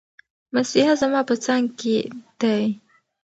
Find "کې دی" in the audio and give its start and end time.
1.79-2.63